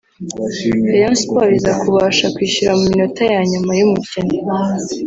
Rayon 0.91 1.15
Sports 1.21 1.55
iza 1.57 1.73
kubasha 1.81 2.25
kwishyura 2.35 2.71
mu 2.79 2.83
minota 2.89 3.21
ya 3.33 3.41
nyuma 3.51 3.71
y’umukino 3.79 4.33